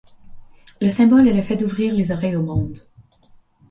[0.81, 2.79] Le symbole est le fait d'ouvrir les oreilles au monde.